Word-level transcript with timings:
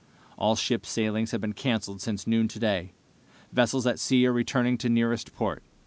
"All 0.35 0.55
ship 0.55 0.83
sailings 0.87 1.29
have 1.29 1.41
been 1.41 1.53
canceled 1.53 2.01
since 2.01 2.25
noon 2.25 2.47
today. 2.47 2.93
Vessels 3.53 3.85
at 3.85 3.99
sea 3.99 4.25
are 4.25 4.33
returning 4.33 4.75
to 4.79 4.89
nearest 4.89 5.35
port. 5.35 5.61